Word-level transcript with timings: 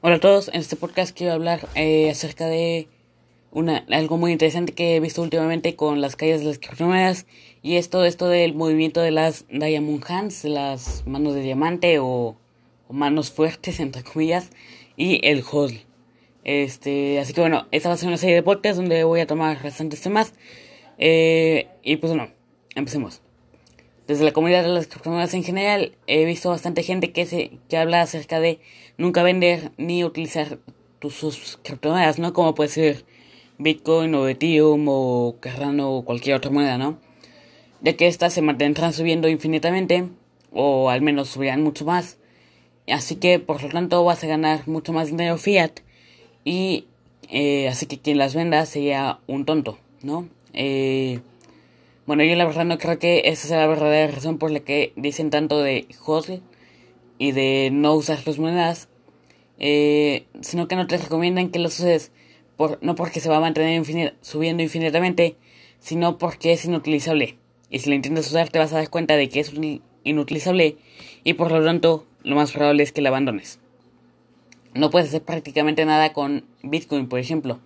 Hola 0.00 0.14
a 0.14 0.20
todos, 0.20 0.46
en 0.46 0.60
este 0.60 0.76
podcast 0.76 1.16
quiero 1.16 1.32
hablar 1.32 1.68
eh, 1.74 2.08
acerca 2.08 2.46
de 2.46 2.86
una, 3.50 3.84
algo 3.90 4.16
muy 4.16 4.30
interesante 4.30 4.72
que 4.72 4.94
he 4.94 5.00
visto 5.00 5.22
últimamente 5.22 5.74
con 5.74 6.00
las 6.00 6.14
calles 6.14 6.38
de 6.38 6.46
las 6.46 6.60
criptomonedas 6.60 7.26
y 7.64 7.74
es 7.74 7.90
esto 7.92 8.28
del 8.28 8.54
movimiento 8.54 9.00
de 9.00 9.10
las 9.10 9.44
Diamond 9.48 10.04
Hands, 10.06 10.44
las 10.44 11.04
manos 11.04 11.34
de 11.34 11.40
diamante 11.40 11.98
o, 11.98 12.36
manos 12.88 13.32
fuertes 13.32 13.80
entre 13.80 14.04
comillas 14.04 14.50
y 14.96 15.20
el 15.26 15.42
hodl. 15.42 15.80
Este, 16.44 17.18
así 17.18 17.32
que 17.32 17.40
bueno, 17.40 17.66
esta 17.72 17.88
va 17.88 17.96
a 17.96 17.98
ser 17.98 18.06
una 18.06 18.18
serie 18.18 18.36
de 18.36 18.44
podcasts 18.44 18.76
donde 18.76 19.02
voy 19.02 19.18
a 19.18 19.26
tomar 19.26 19.60
bastantes 19.60 20.00
temas 20.00 20.32
eh, 20.96 21.66
y 21.82 21.96
pues 21.96 22.12
bueno, 22.12 22.30
empecemos. 22.76 23.20
Desde 24.08 24.24
la 24.24 24.32
comunidad 24.32 24.62
de 24.62 24.70
las 24.70 24.86
criptomonedas 24.86 25.34
en 25.34 25.44
general 25.44 25.92
he 26.06 26.24
visto 26.24 26.48
bastante 26.48 26.82
gente 26.82 27.12
que 27.12 27.26
se 27.26 27.58
que 27.68 27.76
habla 27.76 28.00
acerca 28.00 28.40
de 28.40 28.58
nunca 28.96 29.22
vender 29.22 29.70
ni 29.76 30.02
utilizar 30.02 30.58
tus 30.98 31.58
criptomonedas, 31.62 32.18
¿no? 32.18 32.32
Como 32.32 32.54
puede 32.54 32.70
ser 32.70 33.04
Bitcoin 33.58 34.14
o 34.14 34.26
Ethereum 34.26 34.86
o 34.88 35.36
Cardano 35.40 35.92
o 35.92 36.04
cualquier 36.06 36.36
otra 36.36 36.50
moneda, 36.50 36.78
¿no? 36.78 36.98
Ya 37.82 37.98
que 37.98 38.06
estas 38.06 38.32
se 38.32 38.40
mantendrán 38.40 38.94
subiendo 38.94 39.28
infinitamente 39.28 40.08
o 40.52 40.88
al 40.88 41.02
menos 41.02 41.28
subirán 41.28 41.62
mucho 41.62 41.84
más. 41.84 42.16
Así 42.90 43.16
que 43.16 43.38
por 43.38 43.62
lo 43.62 43.68
tanto 43.68 44.02
vas 44.04 44.24
a 44.24 44.26
ganar 44.26 44.66
mucho 44.66 44.94
más 44.94 45.08
dinero 45.08 45.36
fiat 45.36 45.80
y 46.46 46.86
eh, 47.28 47.68
así 47.68 47.84
que 47.84 47.98
quien 47.98 48.16
las 48.16 48.34
venda 48.34 48.64
sería 48.64 49.18
un 49.26 49.44
tonto, 49.44 49.78
¿no? 50.02 50.26
Eh, 50.54 51.20
bueno, 52.08 52.24
yo 52.24 52.36
la 52.36 52.46
verdad 52.46 52.64
no 52.64 52.78
creo 52.78 52.98
que 52.98 53.20
esa 53.26 53.48
sea 53.48 53.58
la 53.58 53.66
verdadera 53.66 54.10
razón 54.10 54.38
por 54.38 54.50
la 54.50 54.60
que 54.60 54.94
dicen 54.96 55.28
tanto 55.28 55.60
de 55.60 55.86
hodl 56.06 56.40
y 57.18 57.32
de 57.32 57.68
no 57.70 57.92
usar 57.92 58.20
las 58.24 58.38
monedas, 58.38 58.88
eh, 59.58 60.24
sino 60.40 60.68
que 60.68 60.76
no 60.76 60.86
te 60.86 60.96
recomiendan 60.96 61.50
que 61.50 61.58
los 61.58 61.78
uses 61.78 62.10
por, 62.56 62.78
no 62.80 62.94
porque 62.94 63.20
se 63.20 63.28
va 63.28 63.36
a 63.36 63.40
mantener 63.40 64.14
subiendo 64.22 64.62
infinitamente, 64.62 65.36
sino 65.80 66.16
porque 66.16 66.54
es 66.54 66.64
inutilizable. 66.64 67.36
Y 67.68 67.80
si 67.80 67.90
lo 67.90 67.94
intentas 67.94 68.28
usar 68.28 68.48
te 68.48 68.58
vas 68.58 68.72
a 68.72 68.76
dar 68.76 68.88
cuenta 68.88 69.14
de 69.14 69.28
que 69.28 69.40
es 69.40 69.52
inutilizable 70.02 70.78
y 71.24 71.34
por 71.34 71.52
lo 71.52 71.62
tanto 71.62 72.06
lo 72.22 72.36
más 72.36 72.52
probable 72.52 72.84
es 72.84 72.92
que 72.92 73.02
la 73.02 73.10
abandones. 73.10 73.60
No 74.72 74.88
puedes 74.88 75.08
hacer 75.08 75.24
prácticamente 75.24 75.84
nada 75.84 76.14
con 76.14 76.46
Bitcoin, 76.62 77.06
por 77.06 77.18
ejemplo. 77.18 77.60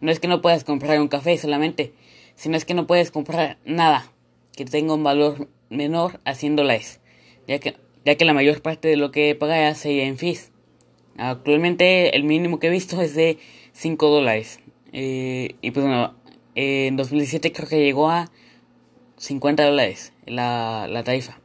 No 0.00 0.12
es 0.12 0.20
que 0.20 0.28
no 0.28 0.40
puedas 0.40 0.62
comprar 0.62 1.00
un 1.00 1.08
café 1.08 1.36
solamente, 1.36 1.92
si 2.34 2.48
no 2.48 2.56
es 2.56 2.64
que 2.64 2.74
no 2.74 2.86
puedes 2.86 3.10
comprar 3.10 3.58
nada 3.64 4.10
que 4.56 4.64
tenga 4.64 4.94
un 4.94 5.04
valor 5.04 5.48
menor 5.70 6.20
haciéndola 6.24 6.74
es, 6.74 7.00
ya 7.48 7.58
que, 7.58 7.76
ya 8.04 8.16
que 8.16 8.24
la 8.24 8.34
mayor 8.34 8.62
parte 8.62 8.88
de 8.88 8.96
lo 8.96 9.10
que 9.10 9.34
pagas 9.34 9.78
sería 9.78 10.06
en 10.06 10.18
fees. 10.18 10.50
Actualmente 11.16 12.16
el 12.16 12.24
mínimo 12.24 12.58
que 12.58 12.68
he 12.68 12.70
visto 12.70 13.00
es 13.00 13.14
de 13.14 13.38
5 13.72 14.08
dólares. 14.08 14.60
Eh, 14.92 15.56
y 15.60 15.70
pues 15.70 15.84
bueno, 15.86 16.14
en 16.54 16.96
2017 16.96 17.52
creo 17.52 17.68
que 17.68 17.82
llegó 17.82 18.10
a 18.10 18.30
50 19.18 19.64
dólares 19.64 20.12
la, 20.26 20.86
la 20.90 21.04
tarifa. 21.04 21.38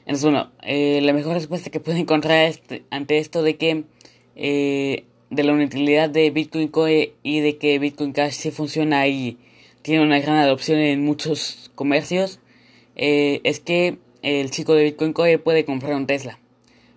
Entonces 0.00 0.24
bueno, 0.24 0.50
eh, 0.62 1.00
la 1.02 1.12
mejor 1.12 1.34
respuesta 1.34 1.70
que 1.70 1.80
puedo 1.80 1.98
encontrar 1.98 2.46
este, 2.46 2.84
ante 2.90 3.18
esto 3.18 3.42
de 3.42 3.56
que 3.56 3.84
eh, 4.34 5.04
de 5.30 5.42
la 5.44 5.52
inutilidad 5.52 6.10
de 6.10 6.30
Bitcoin 6.30 6.68
Core 6.68 7.14
y 7.22 7.40
de 7.40 7.56
que 7.56 7.78
Bitcoin 7.78 8.12
Cash 8.12 8.32
sí 8.32 8.50
funciona 8.50 9.06
y 9.06 9.38
tiene 9.82 10.02
una 10.02 10.20
gran 10.20 10.36
adopción 10.36 10.78
en 10.78 11.04
muchos 11.04 11.70
comercios, 11.74 12.40
eh, 12.96 13.40
es 13.44 13.60
que 13.60 13.98
el 14.22 14.50
chico 14.50 14.74
de 14.74 14.84
Bitcoin 14.84 15.12
Core 15.12 15.38
puede 15.38 15.64
comprar 15.64 15.94
un 15.94 16.06
Tesla. 16.06 16.38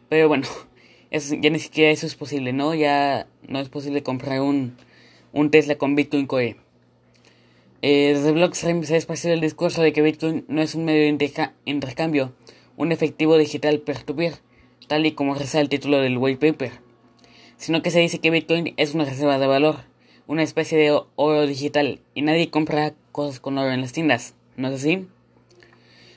Pero 0.09 0.27
bueno, 0.27 0.47
ya 1.11 1.49
ni 1.49 1.59
siquiera 1.59 1.91
eso 1.91 2.05
es 2.05 2.15
posible, 2.15 2.53
¿no? 2.53 2.73
Ya 2.75 3.27
no 3.47 3.59
es 3.59 3.69
posible 3.69 4.03
comprar 4.03 4.41
un, 4.41 4.77
Tesla 5.51 5.75
con 5.75 5.95
Bitcoin 5.95 6.27
Core. 6.27 6.57
Eh, 7.81 8.13
desde 8.15 8.31
Blockstream 8.31 8.83
se 8.83 8.95
ha 8.95 8.97
esparcido 8.97 9.33
el 9.33 9.41
discurso 9.41 9.81
de 9.81 9.93
que 9.93 10.01
Bitcoin 10.01 10.45
no 10.47 10.61
es 10.61 10.75
un 10.75 10.85
medio 10.85 11.01
de 11.01 11.51
intercambio, 11.65 12.33
un 12.77 12.91
efectivo 12.91 13.37
digital 13.37 13.79
peer-to-peer, 13.79 14.35
tal 14.87 15.05
y 15.05 15.11
como 15.11 15.35
reza 15.35 15.59
el 15.59 15.69
título 15.69 15.99
del 15.99 16.17
white 16.17 16.51
paper, 16.51 16.79
sino 17.57 17.81
que 17.81 17.91
se 17.91 17.99
dice 17.99 18.19
que 18.19 18.31
Bitcoin 18.31 18.73
es 18.77 18.95
una 18.95 19.05
reserva 19.05 19.37
de 19.37 19.47
valor 19.47 19.81
una 20.27 20.43
especie 20.43 20.77
de 20.77 20.99
oro 21.15 21.47
digital 21.47 21.99
y 22.13 22.21
nadie 22.21 22.49
compra 22.49 22.93
cosas 23.11 23.39
con 23.39 23.57
oro 23.57 23.71
en 23.71 23.81
las 23.81 23.93
tiendas, 23.93 24.33
¿no 24.57 24.69
es 24.69 24.75
así? 24.75 25.07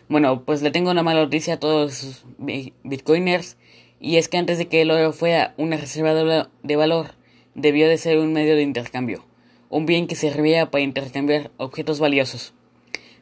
Bueno, 0.09 0.45
pues 0.45 0.63
le 0.63 0.71
tengo 0.71 0.91
una 0.91 1.03
mala 1.03 1.23
noticia 1.23 1.55
a 1.55 1.61
todos 1.61 1.95
sus 1.95 2.25
bitcoiners 2.39 3.57
y 4.01 4.17
es 4.17 4.29
que 4.29 4.39
antes 4.39 4.57
de 4.59 4.67
que 4.67 4.83
el 4.83 4.91
oro 4.91 5.13
fuera 5.13 5.55
una 5.59 5.77
reserva 5.77 6.15
de 6.15 6.77
valor, 6.77 7.15
debió 7.55 7.89
de 7.89 7.99
ser 7.99 8.19
un 8.19 8.33
medio 8.33 8.57
de 8.57 8.63
intercambio, 8.63 9.25
un 9.69 9.85
bien 9.85 10.07
que 10.07 10.15
servía 10.15 10.71
para 10.71 10.83
intercambiar 10.83 11.51
objetos 11.57 12.01
valiosos. 12.01 12.55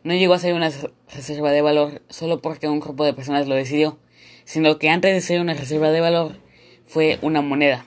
No 0.04 0.14
llegó 0.14 0.34
a 0.34 0.38
ser 0.38 0.54
una 0.54 0.70
reserva 1.12 1.50
de 1.50 1.62
valor 1.62 2.02
solo 2.08 2.40
porque 2.40 2.68
un 2.68 2.78
grupo 2.78 3.04
de 3.04 3.14
personas 3.14 3.48
lo 3.48 3.56
decidió, 3.56 3.98
sino 4.44 4.78
que 4.78 4.88
antes 4.88 5.12
de 5.12 5.20
ser 5.20 5.40
una 5.40 5.54
reserva 5.54 5.90
de 5.90 6.00
valor 6.00 6.36
fue 6.84 7.18
una 7.22 7.40
moneda, 7.40 7.86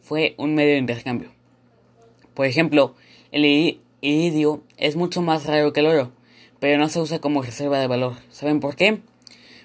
fue 0.00 0.34
un 0.38 0.54
medio 0.54 0.72
de 0.72 0.78
intercambio. 0.78 1.37
Por 2.38 2.46
ejemplo, 2.46 2.94
el 3.32 3.80
iridio 4.00 4.62
es 4.76 4.94
mucho 4.94 5.22
más 5.22 5.46
raro 5.46 5.72
que 5.72 5.80
el 5.80 5.86
oro, 5.86 6.12
pero 6.60 6.78
no 6.78 6.88
se 6.88 7.00
usa 7.00 7.18
como 7.18 7.42
reserva 7.42 7.80
de 7.80 7.88
valor. 7.88 8.14
¿Saben 8.30 8.60
por 8.60 8.76
qué? 8.76 9.00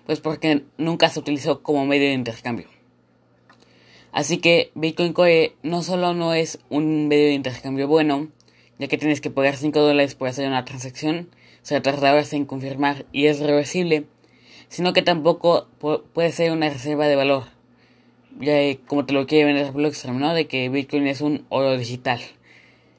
Pues 0.08 0.22
porque 0.22 0.64
nunca 0.80 1.08
se 1.10 1.20
utilizó 1.20 1.62
como 1.62 1.86
medio 1.86 2.08
de 2.08 2.16
intercambio. 2.16 2.66
Así 4.12 4.40
que 4.40 4.72
Bitcoin 4.74 5.14
Core 5.14 5.56
no 5.62 5.84
solo 5.84 6.16
no 6.16 6.34
es 6.34 6.58
un 6.70 7.08
medio 7.10 7.28
de 7.28 7.34
intercambio 7.34 7.88
bueno, 7.88 8.30
ya 8.80 8.88
que 8.88 8.98
tienes 8.98 9.22
que 9.22 9.30
pagar 9.30 9.56
5 9.56 9.80
dólares 9.80 10.16
por 10.16 10.30
hacer 10.30 10.48
una 10.48 10.66
transacción, 10.66 11.30
o 11.62 11.66
sea, 11.68 11.84
tardarse 11.84 12.38
en 12.38 12.46
confirmar 12.46 13.06
y 13.12 13.28
es 13.28 13.40
reversible, 13.40 14.06
sino 14.68 14.94
que 14.94 15.04
tampoco 15.04 15.68
puede 16.12 16.32
ser 16.32 16.52
una 16.52 16.72
reserva 16.72 17.06
de 17.06 17.18
valor, 17.18 17.44
ya 18.40 18.56
como 18.88 19.06
te 19.06 19.14
lo 19.14 19.28
quiere 19.28 19.46
vender 19.46 19.74
Blockstream, 19.74 20.18
¿no? 20.18 20.34
De 20.34 20.48
que 20.48 20.70
Bitcoin 20.70 21.06
es 21.06 21.22
un 21.22 21.46
oro 21.50 21.78
digital. 21.78 22.20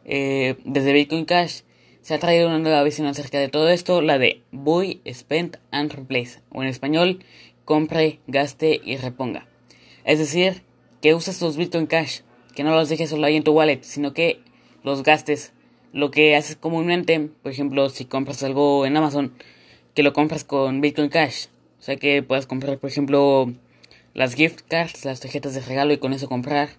Eh, 0.05 0.57
desde 0.65 0.93
Bitcoin 0.93 1.25
Cash 1.25 1.63
se 2.03 2.15
ha 2.15 2.19
traído 2.19 2.49
una 2.49 2.59
nueva 2.59 2.83
visión 2.83 3.07
acerca 3.07 3.39
de 3.39 3.49
todo 3.49 3.69
esto, 3.71 4.03
la 4.03 4.19
de 4.19 4.43
Buy, 4.53 5.01
Spend 5.11 5.59
and 5.71 5.93
Replace, 5.93 6.41
o 6.51 6.63
en 6.63 6.69
español, 6.69 7.21
compre, 7.65 8.21
gaste 8.27 8.81
y 8.85 8.97
reponga. 8.97 9.47
Es 10.05 10.19
decir, 10.19 10.63
que 11.01 11.15
uses 11.15 11.39
tus 11.39 11.57
Bitcoin 11.57 11.87
Cash, 11.87 12.21
que 12.55 12.63
no 12.63 12.75
los 12.75 12.89
dejes 12.89 13.11
solo 13.11 13.27
ahí 13.27 13.37
en 13.37 13.43
tu 13.45 13.53
wallet, 13.53 13.83
sino 13.83 14.13
que 14.13 14.41
los 14.83 15.03
gastes. 15.03 15.53
Lo 15.93 16.11
que 16.11 16.35
haces 16.35 16.57
comúnmente, 16.57 17.31
por 17.43 17.53
ejemplo, 17.53 17.89
si 17.89 18.05
compras 18.05 18.43
algo 18.43 18.85
en 18.85 18.97
Amazon, 18.97 19.33
que 19.95 20.03
lo 20.03 20.13
compras 20.13 20.45
con 20.45 20.81
Bitcoin 20.81 21.09
Cash. 21.09 21.47
O 21.79 21.83
sea 21.83 21.97
que 21.97 22.23
puedas 22.23 22.47
comprar, 22.47 22.79
por 22.79 22.91
ejemplo, 22.91 23.53
las 24.13 24.35
gift 24.35 24.63
cards, 24.69 25.05
las 25.05 25.21
tarjetas 25.21 25.55
de 25.55 25.61
regalo 25.61 25.93
y 25.93 25.99
con 25.99 26.13
eso 26.13 26.29
comprar 26.29 26.71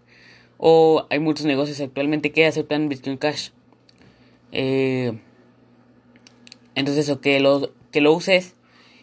o 0.57 1.05
hay 1.09 1.19
muchos 1.19 1.45
negocios 1.45 1.79
actualmente 1.81 2.31
que 2.31 2.45
aceptan 2.45 2.89
Bitcoin 2.89 3.17
Cash. 3.17 3.49
Eh, 4.51 5.13
entonces 6.75 7.05
eso, 7.05 7.21
que 7.21 7.39
lo, 7.39 7.71
que 7.91 8.01
lo 8.01 8.13
uses 8.13 8.55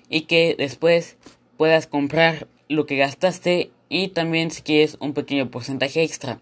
y 0.09 0.23
que 0.23 0.55
después 0.57 1.17
puedas 1.57 1.87
comprar 1.87 2.49
lo 2.69 2.87
que 2.87 2.97
gastaste 2.97 3.71
y 3.89 4.09
también 4.09 4.51
si 4.51 4.63
quieres 4.63 4.97
un 5.01 5.13
pequeño 5.13 5.51
porcentaje 5.51 6.03
extra. 6.03 6.41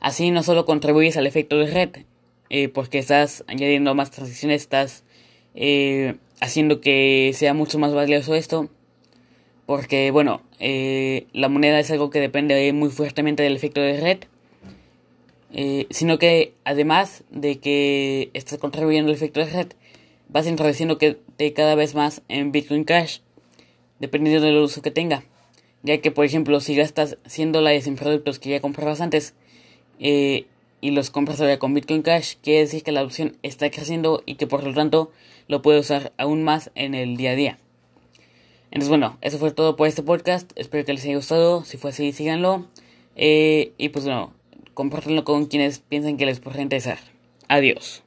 Así 0.00 0.30
no 0.30 0.42
solo 0.42 0.64
contribuyes 0.64 1.16
al 1.16 1.26
efecto 1.26 1.58
de 1.58 1.66
red, 1.66 1.90
eh, 2.50 2.68
porque 2.68 2.98
estás 2.98 3.44
añadiendo 3.46 3.94
más 3.94 4.10
transacciones, 4.10 4.62
estás 4.62 5.04
eh, 5.54 6.16
haciendo 6.40 6.80
que 6.80 7.32
sea 7.34 7.54
mucho 7.54 7.78
más 7.78 7.94
valioso 7.94 8.34
esto, 8.34 8.68
porque 9.64 10.10
bueno, 10.10 10.42
la 10.58 11.48
moneda 11.48 11.78
es 11.78 11.90
algo 11.90 12.10
que 12.10 12.20
depende 12.20 12.72
muy 12.72 12.90
fuertemente 12.90 13.42
del 13.42 13.56
efecto 13.56 13.80
de 13.80 14.00
red 14.00 14.18
eh, 15.52 15.86
sino 15.90 16.18
que 16.18 16.54
además 16.64 17.24
de 17.30 17.58
que 17.58 18.30
estás 18.32 18.58
contribuyendo 18.58 19.10
al 19.10 19.16
efecto 19.16 19.40
de 19.40 19.46
red, 19.46 19.68
vas 20.28 20.46
introduciendo 20.46 20.98
que 20.98 21.18
cada 21.54 21.74
vez 21.74 21.94
más 21.94 22.22
en 22.28 22.52
Bitcoin 22.52 22.84
Cash, 22.84 23.18
dependiendo 23.98 24.44
del 24.44 24.56
uso 24.56 24.82
que 24.82 24.90
tenga. 24.90 25.24
Ya 25.82 25.98
que, 25.98 26.10
por 26.10 26.24
ejemplo, 26.24 26.60
si 26.60 26.74
gastas 26.74 27.18
100 27.26 27.52
dólares 27.52 27.86
en 27.86 27.96
productos 27.96 28.38
que 28.38 28.50
ya 28.50 28.60
comprabas 28.60 29.00
antes 29.00 29.34
eh, 29.98 30.46
y 30.80 30.90
los 30.92 31.10
compras 31.10 31.40
ahora 31.40 31.58
con 31.58 31.74
Bitcoin 31.74 32.02
Cash, 32.02 32.36
quiere 32.42 32.60
decir 32.60 32.82
que 32.82 32.92
la 32.92 33.02
opción 33.02 33.36
está 33.42 33.70
creciendo 33.70 34.22
y 34.24 34.36
que 34.36 34.46
por 34.46 34.64
lo 34.64 34.72
tanto 34.72 35.10
lo 35.48 35.60
puedes 35.60 35.82
usar 35.82 36.12
aún 36.18 36.44
más 36.44 36.70
en 36.74 36.94
el 36.94 37.16
día 37.16 37.32
a 37.32 37.34
día. 37.34 37.58
Entonces, 38.70 38.88
bueno, 38.88 39.18
eso 39.20 39.38
fue 39.38 39.50
todo 39.50 39.76
por 39.76 39.86
este 39.86 40.02
podcast. 40.02 40.50
Espero 40.56 40.84
que 40.84 40.94
les 40.94 41.04
haya 41.04 41.16
gustado. 41.16 41.62
Si 41.64 41.76
fue 41.76 41.90
así, 41.90 42.12
síganlo. 42.12 42.66
Eh, 43.16 43.72
y 43.76 43.90
pues 43.90 44.06
bueno, 44.06 44.32
compártanlo 44.74 45.24
con 45.24 45.46
quienes 45.46 45.78
piensen 45.78 46.16
que 46.16 46.26
les 46.26 46.40
puede 46.40 46.62
interesar. 46.62 46.98
Adiós. 47.48 48.02